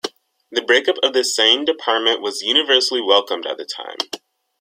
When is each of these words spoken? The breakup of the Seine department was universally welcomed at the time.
The 0.49 0.63
breakup 0.63 0.95
of 1.03 1.13
the 1.13 1.23
Seine 1.23 1.63
department 1.63 2.21
was 2.23 2.41
universally 2.41 3.01
welcomed 3.03 3.45
at 3.45 3.57
the 3.57 3.65
time. 3.65 3.97